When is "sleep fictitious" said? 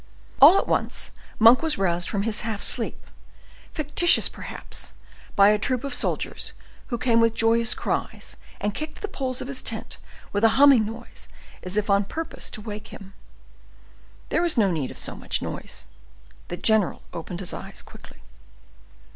2.63-4.29